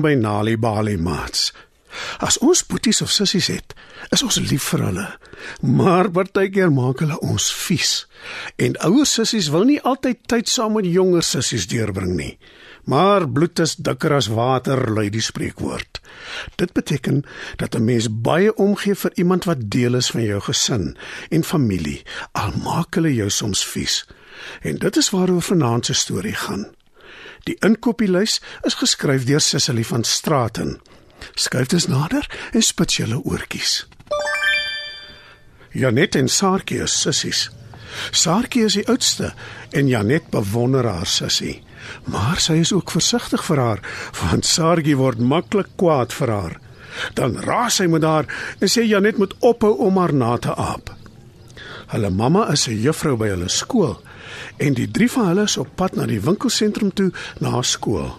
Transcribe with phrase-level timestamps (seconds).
[0.00, 1.50] Welkom by Nali Bali Mats.
[2.24, 3.74] As ons boeties of sissies het,
[4.08, 5.04] is ons lief vir hulle.
[5.76, 7.90] Maar partykeer maak hulle ons vies.
[8.56, 12.30] En ouer sissies wil nie altyd tyd saam met jonger sissies deurbring nie.
[12.88, 16.00] Maar bloed is dikker as water, lui die spreekwoord.
[16.56, 17.20] Dit beteken
[17.60, 20.96] dat 'n mens baie omgee vir iemand wat deel is van jou gesin
[21.28, 24.06] en familie, al maak hulle jou soms vies.
[24.62, 26.79] En dit is waaroor vanaand se storie gaan.
[27.48, 30.78] Die inkopieslys is geskryf deur Sissily van Straaten.
[31.34, 33.86] Skuif dus nader en spits julle oortjies.
[35.72, 37.48] Janet en Saartjie is sissies.
[38.10, 39.32] Saartjie is die oudste
[39.76, 41.60] en Janet bewonder haar sussie.
[42.10, 43.80] Maar sy is ook versigtig vir haar,
[44.20, 46.58] want Saartjie word maklik kwaad vir haar.
[47.14, 48.28] Dan raas sy met haar
[48.58, 50.90] en sê Janet moet ophou om haar na te aap.
[51.90, 53.98] Hulle mamma is 'n juffrou by hulle skool
[54.56, 58.12] en die drie van hulle is op pad na die winkelsentrum toe na skool.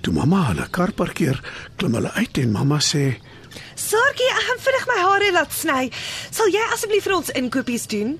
[0.00, 1.40] Toe mamma hulle kar parkeer,
[1.76, 3.18] klim hulle uit en mamma sê:
[3.80, 5.82] Saartjie, ek gaan vinnig my hare laat sny.
[6.30, 8.16] Sal jy asseblief vir ons inkopies doen?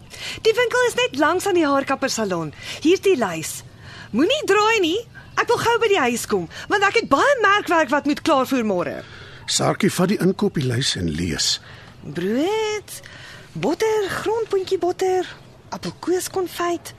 [0.46, 2.52] Die winkel is net langs aan die haarkapper salon.
[2.84, 3.60] Hier's die lys.
[4.16, 4.98] Moenie draai nie.
[5.40, 8.48] Ek wil gou by die huis kom, want ek het baie merkwerk wat moet klaar
[8.50, 8.96] vir môre.
[9.50, 11.54] Saartjie vat die inkopieslys en lees.
[12.02, 12.96] Brood,
[13.54, 15.28] botter, grondpoentjie botter,
[15.70, 16.94] appelkoeskonfyt,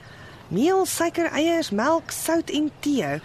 [0.52, 3.18] meel, suiker, eiers, melk, sout en tee.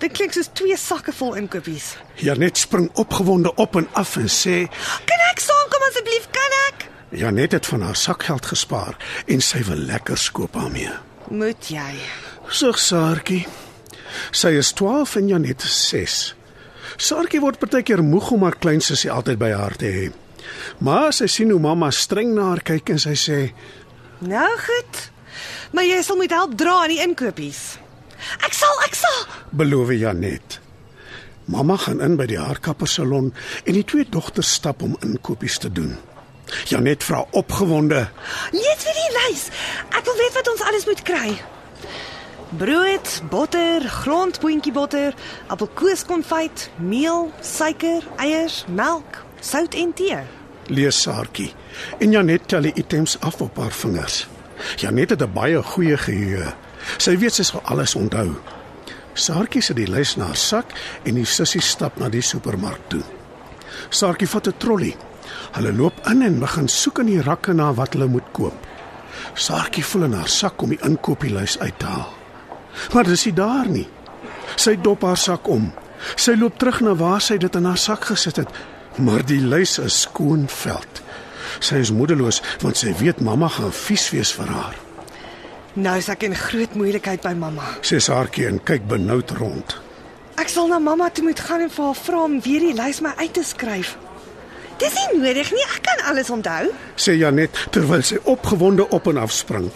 [0.00, 1.92] Dit klink soos twee sakke vol inkopies.
[2.24, 4.64] Janet spring opgewonde op en af en sê:
[5.04, 6.28] Kan ek saamkom asseblief?
[6.32, 6.86] Kan ek?
[7.20, 8.96] Janet het van haar sakgeld gespaar
[9.26, 10.92] en sy wil lekker skoop daarmee.
[11.28, 11.98] Moet jy?
[12.48, 13.44] Sug Saartjie.
[14.32, 16.16] Sy is 12 en Janet is 6.
[16.96, 20.08] Saartjie word partykeer moeg om haar klein sussie altyd by haar te hê.
[20.80, 23.38] Maar sy sien hoe mamma streng na haar kyk en sy sê:
[24.20, 25.10] Nou goed.
[25.72, 27.78] Maar jy sal moet help dra aan die inkopies.
[28.44, 29.20] Ek sal, ek sal.
[29.50, 30.60] "Beloof Janet."
[31.44, 35.72] Mamma gaan in by die haarkapper salon en die twee dogters stap om inkopies te
[35.72, 35.96] doen.
[36.64, 38.08] Janet vra opgewonde:
[38.52, 39.48] Lees vir die lys.
[39.88, 41.40] Ek wil weet wat ons alles moet kry.
[42.58, 45.14] Brood, botter, grondpoentjie botter,
[45.46, 50.18] appelkoeskonfyt, meel, suiker, eiers, melk, sout en tee.
[50.66, 51.52] lees Saartjie.
[51.98, 54.28] En Janet tel die items af op haar vingers.
[54.76, 56.54] Janet het 'n baie goeie geheue.
[56.96, 58.34] Sy weet sy sal alles onthou.
[59.14, 60.72] Saartjie sit die lys na haar sak
[61.02, 63.02] en die sussie stap na die supermark toe.
[63.88, 64.96] Saartjie vat 'n trolly.
[65.52, 68.54] Hulle loop in en begin soek in die rakke na wat hulle moet koop.
[69.34, 72.12] Saartjie voel in haar sak om die inkopieslys uit te haal.
[72.92, 73.88] Maar dis nie daar nie.
[74.56, 75.72] Sy dop haar sak om.
[76.16, 78.48] Sy loop terug na waar sy dit in haar sak gesit het,
[78.98, 81.02] maar die lys is skoon veld.
[81.58, 84.78] Sy is moedeloos want sy weet mamma gaan vies wees vir haar.
[85.74, 87.66] Nou is ek in groot moeilikheid by mamma.
[87.86, 89.76] Sê Saartjie en kyk benoud rond.
[90.40, 93.02] Ek sal na mamma toe moet gaan en vir haar vra om weer die lys
[93.04, 93.96] my uit te skryf.
[94.80, 96.70] Dis nie nodig nie, ek kan alles onthou.
[96.96, 99.68] Sê Janet terwyl sy opgewonde op en af spring.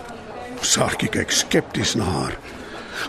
[0.65, 2.39] Saartjie kyk skepties na haar.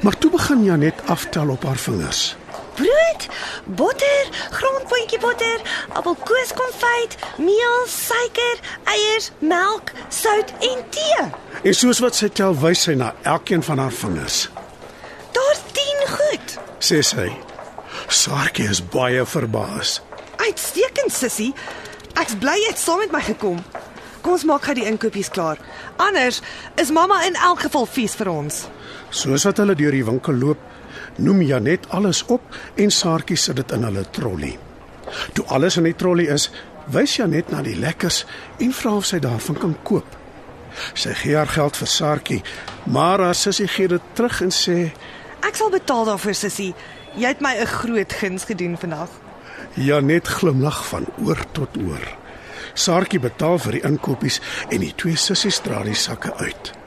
[0.03, 2.35] Maar toe begin Janet aftel op haar vingers.
[2.75, 3.27] Brood,
[3.63, 5.61] botter, grondpoentjie botter,
[5.95, 11.27] appelkoeskonfyt, meel, suiker, eiers, melk, sout en tee.
[11.63, 14.49] En soos wat sy tel, wys sy na elkeen van haar vingers.
[15.35, 16.57] Daar's 10 goed.
[16.83, 17.29] Sê sy.
[18.11, 20.01] Saartjie is baie verbaas.
[20.43, 21.53] Uitstekend, sussie.
[22.19, 23.63] Ek's bly jy het saam met my gekom.
[24.25, 25.59] Kom ons maak gou die inkopies klaar.
[26.01, 26.41] Anders
[26.81, 28.65] is mamma in elk geval vies vir ons.
[29.15, 30.61] Soos wat hulle deur die winkel loop,
[31.15, 32.41] noem Janet alles op
[32.75, 34.57] en Saartjie sit dit in hulle trolly.
[35.33, 36.49] Toe alles in die trolly is,
[36.91, 38.23] wys Janet na die lekkers
[38.59, 40.17] en vra of sy daarvan kan koop.
[40.93, 42.41] Sy gee haar geld vir Saartjie,
[42.83, 44.91] maar haar sussie gee dit terug en sê:
[45.45, 46.73] Ek sal betaal daarvoor, sussie.
[47.15, 49.09] Jy het my 'n groot guns gedoen vandag.
[49.73, 52.05] Janet glimlag van oor tot oor.
[52.73, 56.84] Saartjie betaal vir die inkopies en die twee sissies dra die sakke uit.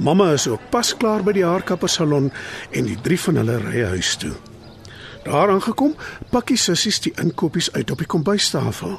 [0.00, 2.30] Mamma is ook pas klaar by die haarkapper salon
[2.72, 4.32] en die drie van hulle ry huis toe.
[5.26, 5.92] Daar aangekom,
[6.32, 8.96] pak die sissies die inkopies uit op die kombuistafel.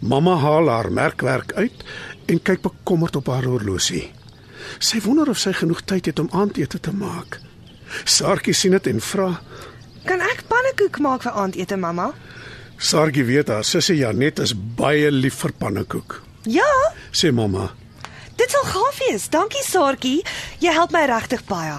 [0.00, 1.84] Mamma haal haar merkwerk uit
[2.26, 4.06] en kyk bekommerd op haar horlosie.
[4.80, 7.40] Sy wonder of sy genoeg tyd het om aandete te maak.
[8.04, 9.28] Saartjie sien dit en vra:
[10.08, 12.12] Kan ek pannekoek maak vir aandete, mamma?
[12.78, 16.22] Saartjie weet haar sussie Janet is baie lief vir pannekoek.
[16.48, 16.68] Ja,
[17.12, 17.72] Sê mamma,
[18.38, 19.28] dit sal gaaf wees.
[19.32, 20.22] Dankie, Saartjie.
[20.62, 21.78] Jy help my regtig baie.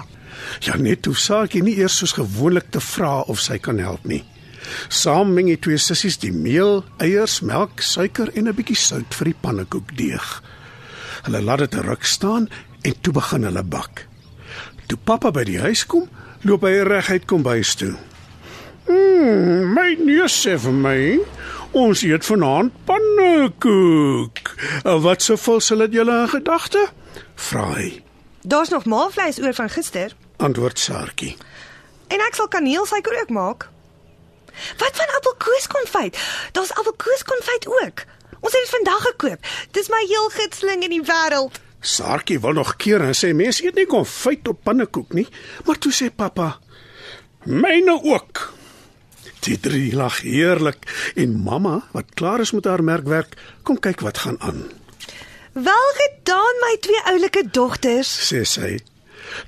[0.64, 4.22] Janet hoef Saartjie nie eers soos gewoonlik te vra of sy kan help nie.
[4.92, 9.32] Saam meng die twee sissies die meel, eiers, melk, suiker en 'n bietjie sout vir
[9.32, 10.28] die pannekoekdeeg.
[11.24, 12.48] Hulle laat dit ruk staan
[12.82, 14.06] en toe begin hulle bak.
[14.86, 16.08] Toe pappa by die huis kom,
[16.42, 17.94] loop hy reguit kombuis toe.
[18.86, 21.20] Hmm, my neus sê vir my
[21.72, 24.54] ons eet vanaand pannekoek.
[24.84, 26.88] En Wat se vul sal dit julle in gedagte?
[27.34, 28.02] Vra hy.
[28.42, 31.36] Daar's nog maalvleis oor van gister Antwoord Saartjie.
[32.08, 33.68] en ek sal kaneelsuiker ook maak.
[34.78, 36.16] Wat van appelkoeskonfyt?
[36.52, 38.02] Daar's appelkoeskonfyt ook.
[38.40, 39.38] Ons het dit vandag gekoop.
[39.70, 41.60] Dis my heel gunsteling in die wêreld.
[41.80, 45.28] Saartjie wil nog keer en sê mense eet nie konfyt op pannekoek nie,
[45.66, 46.58] maar toe sê pappa:
[47.44, 48.52] "Myne ook."
[49.40, 50.84] Die drie lag heerlik
[51.16, 54.64] en mamma, wat klaar is met haar merkwerk, kom kyk wat gaan aan.
[55.52, 58.10] Wel gedaan my twee oulike dogters.
[58.28, 58.78] sê sy.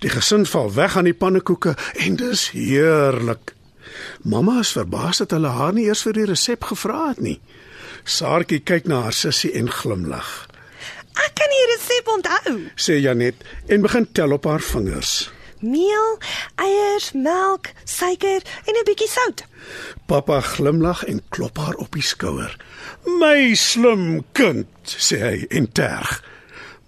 [0.00, 3.54] Die gesin val weg aan die pannekoeke en dis heerlik.
[4.22, 7.38] Mamma is verbaas dat hulle haar nie eers vir die resep gevra het nie.
[8.04, 10.30] Saartjie kyk na haar sussie en glimlag.
[11.12, 12.56] Ek kan die resep onthou.
[12.74, 15.30] Sê Janet en begin tel op haar vingers.
[15.62, 16.18] Meel,
[16.58, 19.44] eiers, melk, suiker en 'n bietjie sout.
[20.06, 22.56] Pappa glimlag en klop haar op die skouer.
[23.04, 26.24] "My slim kind," sê hy en terg.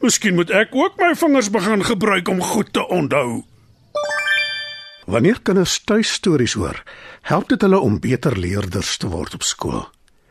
[0.00, 3.44] "Miskien moet ek ook my vingers begin gebruik om goed te onthou."
[5.06, 6.82] Wanneer kinders tuistories hoor,
[7.22, 9.93] help dit hulle om beter leerders te word op skool.